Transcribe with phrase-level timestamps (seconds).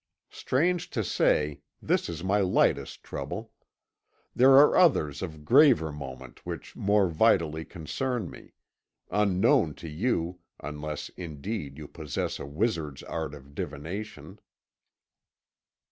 [0.31, 3.51] Strange to say, this is my lightest trouble.
[4.35, 8.53] There are others of graver moment which more vitally concern me
[9.11, 14.39] unknown to you, unless, indeed, you possess a wizard's art of divination."